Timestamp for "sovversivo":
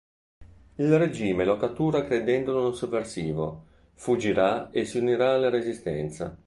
2.73-3.65